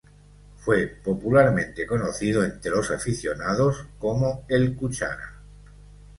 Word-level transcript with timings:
Fue 0.55 0.87
popularmente 1.03 1.85
conocido 1.85 2.43
entre 2.43 2.71
los 2.71 2.89
aficionados 2.89 3.85
como 3.99 4.45
"el 4.49 4.75
cuchara". 4.75 5.43